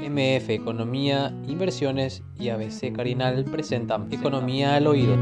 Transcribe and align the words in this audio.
MF 0.00 0.50
Economía, 0.50 1.32
Inversiones 1.46 2.22
y 2.38 2.48
ABC 2.48 2.92
Carinal 2.94 3.44
presentan 3.44 4.12
Economía 4.12 4.76
al 4.76 4.86
Oído. 4.86 5.16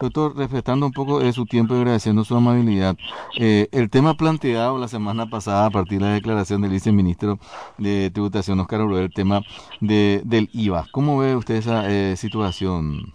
Doctor, 0.00 0.36
respetando 0.36 0.86
un 0.86 0.92
poco 0.92 1.20
de 1.20 1.32
su 1.32 1.46
tiempo 1.46 1.74
y 1.74 1.78
agradeciendo 1.78 2.24
su 2.24 2.36
amabilidad, 2.36 2.96
eh, 3.38 3.68
el 3.72 3.88
tema 3.88 4.14
planteado 4.14 4.78
la 4.78 4.88
semana 4.88 5.26
pasada 5.26 5.66
a 5.66 5.70
partir 5.70 6.00
de 6.00 6.06
la 6.06 6.12
declaración 6.12 6.60
del 6.60 6.70
viceministro 6.70 7.38
de 7.78 8.10
Tributación, 8.10 8.60
Oscar 8.60 8.82
Oro, 8.82 8.98
el 8.98 9.12
tema 9.12 9.40
de, 9.80 10.20
del 10.24 10.50
IVA. 10.52 10.86
¿Cómo 10.92 11.18
ve 11.18 11.34
usted 11.34 11.54
esa 11.54 11.90
eh, 11.90 12.16
situación, 12.16 13.14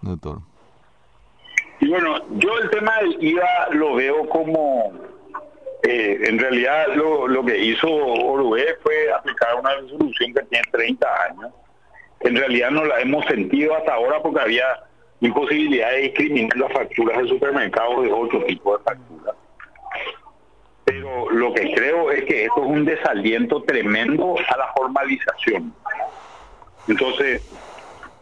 doctor? 0.00 0.40
Y 1.80 1.88
bueno, 1.88 2.16
yo 2.38 2.58
el 2.62 2.70
tema 2.70 2.92
del 3.00 3.22
IVA 3.22 3.68
lo 3.72 3.94
veo 3.94 4.28
como, 4.28 4.92
eh, 5.90 6.18
en 6.28 6.38
realidad 6.38 6.86
lo, 6.94 7.26
lo 7.26 7.44
que 7.44 7.58
hizo 7.58 7.88
Orué 7.88 8.76
fue 8.82 9.12
aplicar 9.12 9.56
una 9.56 9.74
resolución 9.74 10.32
que 10.32 10.42
tiene 10.42 10.64
30 10.70 11.22
años. 11.24 11.52
En 12.20 12.36
realidad 12.36 12.70
no 12.70 12.84
la 12.84 13.00
hemos 13.00 13.24
sentido 13.26 13.74
hasta 13.74 13.94
ahora 13.94 14.22
porque 14.22 14.40
había 14.40 14.64
imposibilidad 15.20 15.90
de 15.90 16.02
discriminar 16.02 16.56
las 16.56 16.72
facturas 16.72 17.18
de 17.18 17.28
supermercados 17.28 18.04
de 18.04 18.12
otro 18.12 18.44
tipo 18.44 18.78
de 18.78 18.84
facturas. 18.84 19.34
Pero 20.84 21.30
lo 21.30 21.52
que 21.54 21.72
creo 21.74 22.10
es 22.10 22.24
que 22.24 22.44
esto 22.44 22.62
es 22.62 22.70
un 22.70 22.84
desaliento 22.84 23.62
tremendo 23.64 24.36
a 24.48 24.56
la 24.56 24.72
formalización. 24.74 25.74
Entonces, 26.88 27.42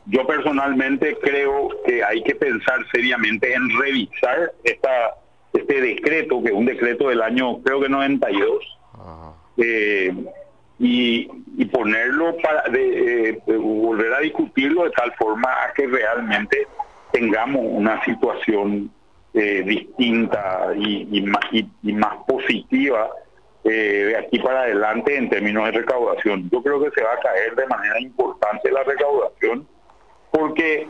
yo 0.07 0.27
personalmente 0.27 1.19
creo 1.21 1.69
que 1.85 2.03
hay 2.03 2.23
que 2.23 2.35
pensar 2.35 2.81
seriamente 2.93 3.53
en 3.53 3.79
revisar 3.79 4.53
esta 4.65 5.15
este 5.69 5.81
decreto, 5.81 6.43
que 6.43 6.49
es 6.49 6.55
un 6.55 6.65
decreto 6.65 7.09
del 7.09 7.21
año, 7.21 7.61
creo 7.63 7.81
que 7.81 7.89
92, 7.89 8.79
eh, 9.59 10.15
y, 10.79 11.29
y, 11.57 11.65
ponerlo 11.67 12.37
para 12.37 12.63
de, 12.71 13.31
eh, 13.31 13.43
volver 13.47 14.15
a 14.15 14.21
discutirlo 14.21 14.85
de 14.85 14.91
tal 14.91 15.13
forma 15.17 15.51
a 15.51 15.73
que 15.73 15.87
realmente 15.87 16.67
tengamos 17.13 17.63
una 17.65 18.03
situación 18.05 18.91
eh, 19.35 19.63
distinta 19.67 20.73
y, 20.77 21.21
más, 21.23 21.45
y, 21.53 21.93
más 21.93 22.17
positiva 22.27 23.11
eh, 23.65 23.71
de 23.71 24.17
aquí 24.17 24.39
para 24.39 24.63
adelante 24.63 25.17
en 25.17 25.29
términos 25.29 25.65
de 25.67 25.73
recaudación. 25.73 26.49
Yo 26.51 26.63
creo 26.63 26.81
que 26.81 26.91
se 26.93 27.03
va 27.03 27.13
a 27.13 27.21
caer 27.21 27.57
de 27.57 27.67
manera 27.67 28.01
importante 28.01 28.71
la 28.71 28.85
recaudación 28.85 29.67
porque 30.31 30.87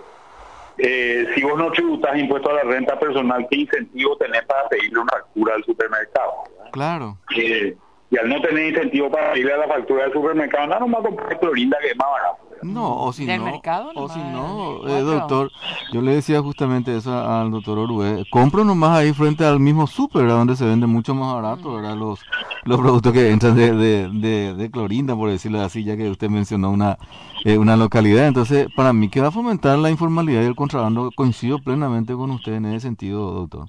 eh, 0.79 1.27
si 1.35 1.43
vos 1.43 1.59
no 1.59 1.71
tributas 1.73 2.17
impuesto 2.17 2.51
a 2.51 2.55
la 2.55 2.63
renta 2.63 2.99
personal, 2.99 3.47
¿qué 3.51 3.59
incentivo 3.59 4.17
tenés 4.17 4.45
para 4.45 4.69
pedirle 4.69 5.01
una 5.01 5.11
factura 5.11 5.55
al 5.55 5.65
supermercado? 5.65 6.33
Claro. 6.73 7.19
y 7.31 8.17
al 8.17 8.29
no 8.29 8.41
tener 8.41 8.69
incentivo 8.69 9.11
para 9.11 9.33
pedirle 9.33 9.55
a 9.55 9.59
la 9.59 9.69
factura 9.69 10.05
del 10.05 10.13
supermercado, 10.13 10.67
no, 10.69 10.81
nomás 10.81 11.03
comprar 11.03 11.39
clorinda 11.41 11.79
que 11.81 11.89
es 11.89 11.97
más 11.97 12.09
barato. 12.11 12.49
No, 12.63 13.03
o 13.03 13.13
si 13.13 13.25
¿Del 13.25 13.39
no, 13.39 13.45
mercado 13.45 13.93
o 13.95 14.09
si 14.09 14.19
no, 14.19 14.89
eh, 14.89 15.01
doctor, 15.03 15.51
yo 15.93 16.03
le 16.03 16.17
decía 16.17 16.41
justamente 16.41 16.97
eso 16.97 17.17
al 17.17 17.51
doctor 17.51 17.79
Orué, 17.79 18.25
compro 18.31 18.65
nomás 18.65 18.99
ahí 18.99 19.13
frente 19.13 19.45
al 19.45 19.61
mismo 19.61 19.87
súper, 19.87 20.23
¿verdad? 20.23 20.39
donde 20.39 20.57
se 20.57 20.65
vende 20.65 20.87
mucho 20.87 21.15
más 21.15 21.35
barato, 21.35 21.75
¿verdad? 21.75 21.95
Los, 21.95 22.21
los 22.69 22.79
productos 22.81 23.13
que 23.13 23.31
entran 23.31 23.57
de, 23.57 23.73
de, 23.73 24.55
de, 24.55 24.71
clorinda, 24.71 25.17
por 25.17 25.31
decirlo 25.31 25.61
así, 25.61 25.85
ya 25.85 25.97
que 25.97 26.09
usted 26.11 26.29
mencionó 26.29 26.71
una, 26.71 26.99
eh, 27.45 27.57
una 27.59 27.77
localidad. 27.77 28.27
Entonces, 28.27 28.69
para 28.77 28.93
mí 28.93 29.09
que 29.09 29.21
va 29.21 29.29
a 29.29 29.33
fomentar 29.33 29.79
la 29.79 29.91
informalidad 29.91 30.43
y 30.43 30.47
el 30.47 30.55
contrabando, 30.55 31.11
coincido 31.17 31.59
plenamente 31.59 32.13
con 32.13 32.31
usted 32.31 32.53
en 32.53 32.67
ese 32.67 32.81
sentido, 32.81 33.31
doctor. 33.33 33.69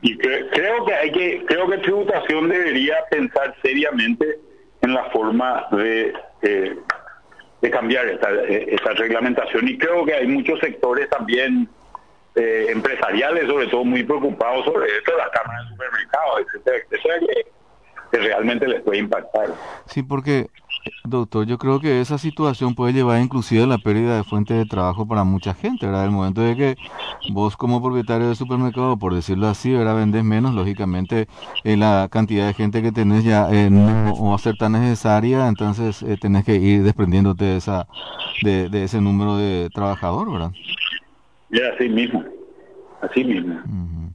Y 0.00 0.16
cre- 0.18 0.48
creo 0.52 0.84
que 0.84 0.94
hay 0.94 1.12
que, 1.12 1.44
creo 1.46 1.68
que 1.68 1.78
tributación 1.78 2.48
debería 2.48 2.96
pensar 3.10 3.54
seriamente 3.62 4.40
en 4.80 4.94
la 4.94 5.04
forma 5.10 5.66
de, 5.70 6.12
eh, 6.42 6.76
de 7.60 7.70
cambiar 7.70 8.06
esta, 8.08 8.32
eh, 8.32 8.66
esta 8.74 8.94
reglamentación. 8.94 9.68
Y 9.68 9.78
creo 9.78 10.04
que 10.04 10.14
hay 10.14 10.26
muchos 10.26 10.58
sectores 10.60 11.08
también 11.10 11.68
empresariales, 12.34 13.46
sobre 13.46 13.66
todo, 13.66 13.84
muy 13.84 14.02
preocupados 14.04 14.64
sobre 14.64 14.86
esto, 14.96 15.12
las 15.18 15.28
cámaras 15.28 15.64
de 15.64 15.70
supermercados, 15.72 16.40
etcétera, 16.40 16.76
etcétera, 16.90 17.18
que 18.12 18.18
realmente 18.18 18.68
les 18.68 18.82
puede 18.82 18.98
impactar. 18.98 19.54
Sí, 19.86 20.02
porque, 20.02 20.48
doctor, 21.04 21.46
yo 21.46 21.56
creo 21.56 21.80
que 21.80 22.02
esa 22.02 22.18
situación 22.18 22.74
puede 22.74 22.92
llevar 22.92 23.20
inclusive 23.22 23.62
a 23.62 23.66
la 23.66 23.78
pérdida 23.78 24.16
de 24.16 24.22
fuente 24.22 24.52
de 24.52 24.66
trabajo 24.66 25.08
para 25.08 25.24
mucha 25.24 25.54
gente, 25.54 25.86
¿verdad? 25.86 26.04
El 26.04 26.10
momento 26.10 26.42
de 26.42 26.54
que 26.54 26.76
vos 27.30 27.56
como 27.56 27.82
propietario 27.82 28.28
de 28.28 28.34
supermercado, 28.34 28.98
por 28.98 29.14
decirlo 29.14 29.48
así, 29.48 29.72
¿verdad? 29.72 29.96
Vendes 29.96 30.24
menos, 30.24 30.54
lógicamente 30.54 31.26
eh, 31.64 31.78
la 31.78 32.08
cantidad 32.10 32.46
de 32.46 32.52
gente 32.52 32.82
que 32.82 32.92
tenés 32.92 33.24
ya 33.24 33.48
eh, 33.50 33.70
no 33.70 34.28
va 34.28 34.34
a 34.34 34.38
ser 34.38 34.56
tan 34.56 34.72
necesaria, 34.72 35.48
entonces 35.48 36.02
eh, 36.02 36.18
tenés 36.20 36.44
que 36.44 36.56
ir 36.56 36.82
desprendiéndote 36.82 37.46
de, 37.46 37.56
esa, 37.56 37.86
de, 38.42 38.68
de 38.68 38.84
ese 38.84 39.00
número 39.00 39.38
de 39.38 39.70
trabajador, 39.72 40.30
¿verdad? 40.30 40.52
Y 41.50 41.62
así 41.62 41.88
mismo, 41.88 42.22
así 43.00 43.24
mismo. 43.24 43.58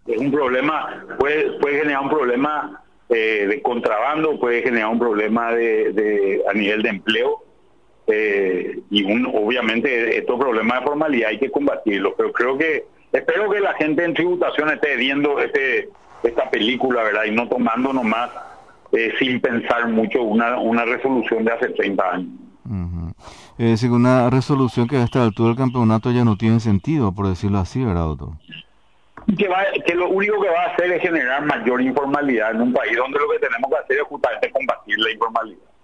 Es 0.06 0.18
un 0.19 0.31
problema, 0.31 1.03
puede, 1.18 1.59
puede 1.59 1.79
generar 1.79 2.03
un 2.03 2.09
problema 2.09 2.84
eh, 3.09 3.45
de 3.47 3.62
contrabando, 3.62 4.40
puede 4.40 4.62
generar 4.62 4.90
un 4.90 5.00
problema 5.00 5.51
de, 5.53 6.44
a 6.50 6.53
nivel 6.53 6.81
de 6.84 6.90
empleo 6.90 7.44
eh, 8.07 8.79
y 8.90 9.03
un, 9.03 9.25
obviamente 9.25 10.18
estos 10.18 10.40
problemas 10.40 10.79
de 10.79 10.85
formalidad 10.85 11.29
hay 11.29 11.40
que 11.40 11.51
combatirlos, 11.51 12.13
pero 12.17 12.31
creo 12.31 12.57
que 12.57 12.85
espero 13.12 13.50
que 13.50 13.59
la 13.59 13.73
gente 13.73 14.03
en 14.03 14.13
tributación 14.13 14.69
esté 14.69 14.96
viendo 14.96 15.40
este 15.40 15.90
esta 16.23 16.50
película, 16.50 17.03
¿verdad? 17.03 17.25
Y 17.25 17.31
no 17.31 17.47
tomando 17.47 17.94
nomás 17.94 18.29
eh, 18.91 19.13
sin 19.19 19.40
pensar 19.40 19.88
mucho 19.88 20.22
una, 20.23 20.57
una 20.57 20.84
resolución 20.85 21.46
de 21.46 21.51
hace 21.51 21.69
30 21.69 22.12
años. 22.12 22.29
Ujú. 22.66 23.13
Es 23.57 23.69
decir, 23.69 23.91
una 23.91 24.29
resolución 24.29 24.88
que 24.88 24.97
a 24.97 25.03
esta 25.03 25.23
altura 25.23 25.50
del 25.50 25.57
campeonato 25.57 26.12
ya 26.12 26.25
no 26.25 26.38
tiene 26.38 26.59
sentido, 26.59 27.13
por 27.13 27.28
decirlo 27.28 27.59
así, 27.59 27.84
¿verdad, 27.84 28.03
doctor? 28.03 28.29
Que, 29.36 29.48
va, 29.48 29.66
que 29.86 29.96
lo 29.96 30.10
único 30.10 30.42
que 30.42 30.50
va 30.50 30.64
a 30.64 30.68
hacer 30.68 30.92
es 30.92 31.02
generar 31.02 31.46
mayor 31.46 31.82
informalidad 31.82 32.52
en 32.52 32.62
un 32.62 32.74
país 32.74 32.96
donde 32.96 33.20
lo 33.20 33.30
que 33.30 33.40
tenemos 33.40 33.70
que 33.70 33.78
hacer 33.78 33.98
es 33.98 34.04
justamente 34.04 34.52
combatir 34.52 35.00
la 35.00 35.12
informalidad. 35.12 35.77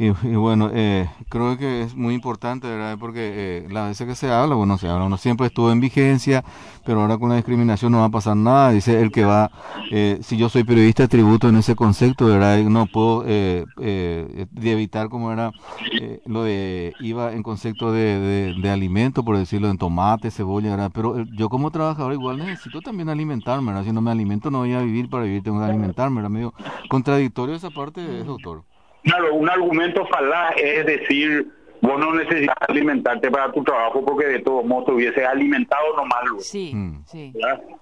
Y, 0.00 0.08
bueno, 0.34 0.70
eh, 0.72 1.10
creo 1.28 1.58
que 1.58 1.82
es 1.82 1.94
muy 1.94 2.14
importante, 2.14 2.66
¿verdad? 2.66 2.96
Porque 2.98 3.20
eh, 3.20 3.68
las 3.70 3.88
veces 3.88 4.06
que 4.06 4.14
se 4.14 4.32
habla, 4.32 4.54
bueno, 4.54 4.78
se 4.78 4.88
habla, 4.88 5.04
uno 5.04 5.18
siempre 5.18 5.48
estuvo 5.48 5.70
en 5.70 5.78
vigencia, 5.78 6.42
pero 6.86 7.02
ahora 7.02 7.18
con 7.18 7.28
la 7.28 7.36
discriminación 7.36 7.92
no 7.92 7.98
va 7.98 8.06
a 8.06 8.10
pasar 8.10 8.34
nada. 8.34 8.70
Dice 8.70 8.98
el 8.98 9.12
que 9.12 9.26
va, 9.26 9.50
eh, 9.90 10.18
si 10.22 10.38
yo 10.38 10.48
soy 10.48 10.64
periodista, 10.64 11.06
tributo 11.06 11.50
en 11.50 11.56
ese 11.56 11.76
concepto, 11.76 12.24
¿verdad? 12.24 12.56
Y 12.56 12.64
no 12.64 12.86
puedo 12.86 13.24
eh, 13.26 13.66
eh, 13.78 14.46
de 14.50 14.72
evitar 14.72 15.10
como 15.10 15.32
era 15.32 15.52
eh, 15.92 16.22
lo 16.24 16.44
de 16.44 16.94
IVA 17.00 17.34
en 17.34 17.42
concepto 17.42 17.92
de, 17.92 18.54
de, 18.58 18.70
alimento, 18.70 19.22
por 19.22 19.36
decirlo, 19.36 19.68
en 19.68 19.76
tomate, 19.76 20.30
cebolla, 20.30 20.70
¿verdad? 20.70 20.90
Pero 20.94 21.26
yo 21.36 21.50
como 21.50 21.70
trabajador 21.70 22.14
igual 22.14 22.38
necesito 22.38 22.80
también 22.80 23.10
alimentarme, 23.10 23.66
¿verdad? 23.66 23.84
Si 23.84 23.92
no 23.92 24.00
me 24.00 24.10
alimento 24.10 24.50
no 24.50 24.60
voy 24.60 24.72
a 24.72 24.80
vivir, 24.80 25.10
para 25.10 25.24
vivir 25.24 25.42
tengo 25.42 25.58
que 25.58 25.66
alimentarme, 25.66 26.16
¿verdad? 26.16 26.30
Medio 26.30 26.54
contradictorio 26.88 27.54
esa 27.54 27.68
parte, 27.68 28.24
doctor. 28.24 28.69
Claro, 29.02 29.34
un 29.34 29.48
argumento 29.48 30.06
falaz 30.06 30.52
es 30.56 30.84
decir, 30.86 31.46
vos 31.80 31.98
no 31.98 32.14
necesitas 32.14 32.54
alimentarte 32.68 33.30
para 33.30 33.50
tu 33.52 33.64
trabajo 33.64 34.04
porque 34.04 34.26
de 34.26 34.38
todos 34.40 34.64
modos 34.64 34.86
te 34.86 34.92
hubieses 34.92 35.24
alimentado 35.26 35.96
nomás. 35.96 36.20
luego, 36.24 36.40
Sí, 36.40 36.72
Mm. 36.74 37.02
sí. 37.06 37.32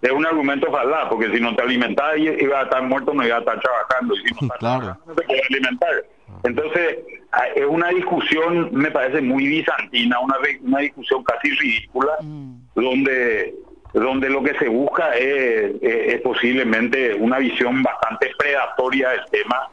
Es 0.02 0.12
un 0.12 0.24
argumento 0.26 0.70
falaz, 0.70 1.08
porque 1.08 1.30
si 1.32 1.40
no 1.40 1.54
te 1.56 1.62
alimentabas 1.62 2.18
y 2.18 2.28
ibas 2.28 2.60
a 2.60 2.62
estar 2.64 2.82
muerto, 2.84 3.12
no 3.12 3.24
ibas 3.26 3.38
a 3.38 3.40
estar 3.40 3.60
trabajando. 3.60 4.14
Y 4.14 4.18
si 4.18 4.24
no 4.34 4.40
estás 4.42 4.58
Claro. 4.58 4.80
trabajando, 4.80 5.04
no 5.06 5.14
te 5.14 5.22
puedes 5.24 5.42
alimentar. 5.50 5.90
Entonces, 6.44 6.98
ah, 7.32 7.46
es 7.56 7.66
una 7.66 7.88
discusión, 7.88 8.68
me 8.72 8.90
parece 8.92 9.20
muy 9.20 9.46
bizantina, 9.48 10.20
una, 10.20 10.36
una 10.62 10.78
discusión 10.78 11.24
casi 11.24 11.50
ridícula, 11.50 12.12
Mm. 12.22 12.54
donde 12.74 13.54
donde 13.94 14.28
lo 14.28 14.42
que 14.42 14.52
se 14.58 14.68
busca 14.68 15.14
es, 15.16 15.72
es- 15.80 16.14
es 16.14 16.20
posiblemente 16.20 17.14
una 17.14 17.38
visión 17.38 17.82
bastante 17.82 18.30
predatoria 18.38 19.08
del 19.08 19.20
tema 19.32 19.66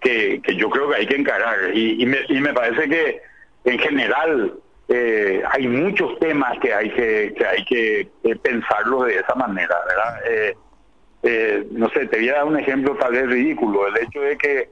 que, 0.00 0.40
yo 0.56 0.70
creo 0.70 0.90
que 0.90 0.96
hay 0.96 1.06
que 1.06 1.16
encarar. 1.16 1.74
Y, 1.74 2.02
y 2.02 2.06
me, 2.06 2.18
y 2.28 2.40
me 2.40 2.52
parece 2.52 2.88
que 2.88 3.22
en 3.64 3.78
general 3.78 4.54
eh, 4.88 5.42
hay 5.50 5.68
muchos 5.68 6.18
temas 6.18 6.58
que 6.60 6.72
hay 6.72 6.90
que, 6.90 7.34
que 7.36 7.46
hay 7.46 7.64
que 7.64 8.00
eh, 8.24 8.36
pensarlos 8.42 9.06
de 9.06 9.16
esa 9.16 9.34
manera, 9.34 9.76
¿verdad? 9.86 10.54
Eh, 11.22 11.66
no 11.72 11.90
sé, 11.90 12.06
te 12.06 12.18
voy 12.18 12.28
a 12.28 12.36
dar 12.36 12.44
un 12.44 12.58
ejemplo 12.58 12.96
tal 12.96 13.12
vez 13.12 13.26
ridículo, 13.26 13.86
el 13.88 13.98
hecho 13.98 14.20
de 14.20 14.38
que 14.38 14.70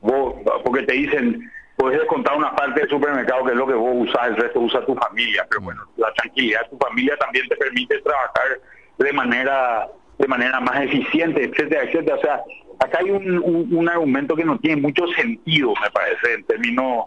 vos, 0.00 0.34
porque 0.64 0.84
te 0.84 0.94
dicen, 0.94 1.50
puedes 1.76 1.98
descontar 1.98 2.36
una 2.36 2.54
parte 2.54 2.80
del 2.80 2.88
supermercado 2.88 3.44
que 3.44 3.50
es 3.50 3.56
lo 3.56 3.66
que 3.66 3.74
vos 3.74 4.08
usas, 4.08 4.28
el 4.28 4.36
resto 4.36 4.60
usa 4.60 4.86
tu 4.86 4.94
familia, 4.94 5.44
pero 5.50 5.60
bueno, 5.62 5.82
la 5.96 6.12
tranquilidad 6.14 6.62
de 6.62 6.68
tu 6.70 6.78
familia 6.78 7.16
también 7.18 7.46
te 7.48 7.56
permite 7.56 8.00
trabajar 8.00 8.60
de 8.96 9.12
manera 9.12 9.88
de 10.20 10.28
manera 10.28 10.60
más 10.60 10.82
eficiente, 10.82 11.44
etcétera, 11.44 11.82
etcétera. 11.84 12.16
O 12.16 12.20
sea, 12.20 12.42
acá 12.80 12.98
hay 13.00 13.10
un, 13.10 13.68
un, 13.72 13.88
argumento 13.88 14.34
que 14.34 14.44
no 14.44 14.58
tiene 14.58 14.80
mucho 14.80 15.06
sentido, 15.08 15.72
me 15.80 15.90
parece, 15.90 16.34
en 16.34 16.44
términos, 16.44 17.06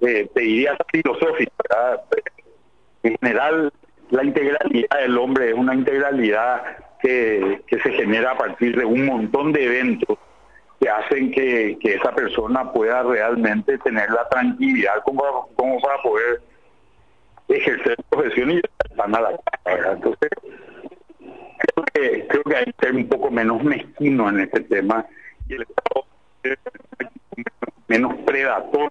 eh, 0.00 0.28
te 0.34 0.40
diría, 0.40 0.76
filosóficos. 0.92 1.54
En 3.02 3.16
general, 3.18 3.72
la 4.10 4.24
integralidad 4.24 4.98
del 5.00 5.18
hombre 5.18 5.50
es 5.50 5.54
una 5.54 5.74
integralidad 5.74 6.62
que, 7.00 7.62
que 7.66 7.80
se 7.80 7.92
genera 7.92 8.32
a 8.32 8.38
partir 8.38 8.76
de 8.76 8.84
un 8.84 9.06
montón 9.06 9.52
de 9.52 9.64
eventos 9.64 10.18
que 10.80 10.88
hacen 10.88 11.30
que, 11.30 11.78
esa 11.82 12.12
persona 12.12 12.72
pueda 12.72 13.02
realmente 13.02 13.78
tener 13.78 14.10
la 14.10 14.28
tranquilidad 14.28 15.02
como, 15.04 15.48
como 15.54 15.80
para 15.80 16.02
poder 16.02 16.42
ejercer 17.48 17.96
profesión 18.08 18.50
y 18.50 18.60
a 18.98 19.08
la 19.08 19.30
casa. 19.64 19.92
Entonces, 19.92 20.30
creo 21.74 21.84
que, 21.92 22.26
creo 22.28 22.42
que 22.44 22.56
hay 22.56 22.64
que 22.66 22.74
ser 22.80 22.94
un 22.94 23.08
poco 23.08 23.30
menos 23.30 23.62
mezquino 23.62 24.28
en 24.28 24.40
este 24.40 24.60
tema 24.60 25.06
y 25.48 25.54
el 25.54 25.62
Estado 25.62 26.04
menos 27.88 28.14
predatorio 28.26 28.88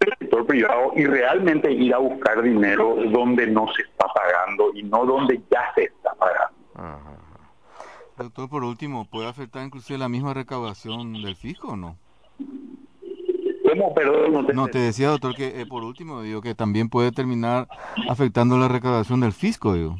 del 0.00 0.14
sector 0.18 0.46
privado 0.46 0.92
y 0.96 1.04
realmente 1.04 1.70
ir 1.70 1.94
a 1.94 1.98
buscar 1.98 2.42
dinero 2.42 2.96
donde 3.10 3.46
no 3.46 3.66
se 3.74 3.82
está 3.82 4.06
pagando 4.14 4.72
y 4.74 4.82
no 4.82 5.04
donde 5.04 5.40
ya 5.50 5.72
se 5.74 5.84
está 5.84 6.14
pagando. 6.14 6.54
Doctor, 8.16 8.48
por 8.48 8.62
último, 8.62 9.06
¿puede 9.06 9.28
afectar 9.28 9.64
inclusive 9.64 9.98
la 9.98 10.08
misma 10.08 10.34
recaudación 10.34 11.14
del 11.14 11.34
fisco 11.34 11.68
o 11.68 11.76
no? 11.76 11.96
¿Cómo? 13.68 13.92
Perdón, 13.94 14.32
no 14.32 14.46
te, 14.46 14.54
no, 14.54 14.68
te 14.68 14.78
decía, 14.78 15.08
doctor, 15.08 15.34
que 15.34 15.60
eh, 15.60 15.66
por 15.66 15.82
último, 15.82 16.22
digo, 16.22 16.40
que 16.40 16.54
también 16.54 16.88
puede 16.88 17.10
terminar 17.10 17.66
afectando 18.08 18.56
la 18.56 18.68
recaudación 18.68 19.20
del 19.20 19.32
fisco, 19.32 19.74
digo. 19.74 19.96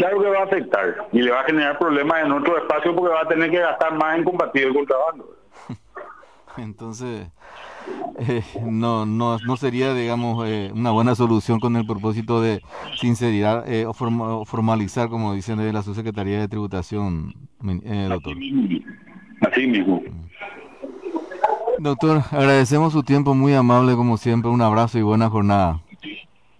Claro 0.00 0.18
que 0.18 0.28
va 0.30 0.38
a 0.38 0.44
afectar 0.44 1.08
y 1.12 1.20
le 1.20 1.30
va 1.30 1.40
a 1.40 1.44
generar 1.44 1.78
problemas 1.78 2.24
en 2.24 2.32
otro 2.32 2.56
espacio 2.56 2.96
porque 2.96 3.12
va 3.12 3.20
a 3.20 3.28
tener 3.28 3.50
que 3.50 3.58
gastar 3.58 3.98
más 3.98 4.16
en 4.16 4.24
combatir 4.24 4.64
el 4.64 4.72
contrabando. 4.72 5.36
Entonces, 6.56 7.26
eh, 8.18 8.42
no, 8.64 9.04
no, 9.04 9.36
no 9.46 9.56
sería, 9.58 9.92
digamos, 9.92 10.48
eh, 10.48 10.70
una 10.74 10.90
buena 10.90 11.14
solución 11.14 11.60
con 11.60 11.76
el 11.76 11.84
propósito 11.84 12.40
de 12.40 12.62
sinceridad 12.96 13.70
eh, 13.70 13.84
o, 13.84 13.92
formalizar, 13.92 15.10
como 15.10 15.34
dicen 15.34 15.58
de 15.58 15.70
la 15.70 15.82
Subsecretaría 15.82 16.40
de 16.40 16.48
Tributación, 16.48 17.34
doctor. 18.08 18.38
Así 19.52 19.66
mismo. 19.66 20.02
Doctor, 21.78 22.22
agradecemos 22.30 22.94
su 22.94 23.02
tiempo 23.02 23.34
muy 23.34 23.52
amable 23.52 23.94
como 23.96 24.16
siempre. 24.16 24.50
Un 24.50 24.62
abrazo 24.62 24.98
y 24.98 25.02
buena 25.02 25.28
jornada. 25.28 25.82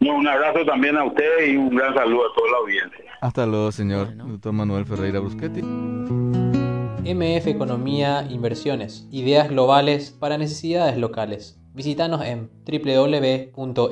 un 0.00 0.28
abrazo 0.28 0.62
también 0.66 0.98
a 0.98 1.04
usted 1.04 1.46
y 1.46 1.56
un 1.56 1.74
gran 1.74 1.94
saludo 1.94 2.30
a 2.30 2.34
toda 2.34 2.50
la 2.50 2.58
audiencia. 2.58 2.99
Hasta 3.20 3.46
luego, 3.46 3.70
señor. 3.72 4.16
Doctor 4.16 4.52
Manuel 4.52 4.86
Ferreira 4.86 5.20
Bruschetti. 5.20 5.60
MF 5.62 7.46
Economía 7.46 8.26
Inversiones. 8.30 9.06
Ideas 9.10 9.48
globales 9.48 10.10
para 10.10 10.38
necesidades 10.38 10.96
locales. 10.96 11.60
Visítanos 11.74 12.22
en 12.24 12.50
www.mf.com.py. 12.66 13.90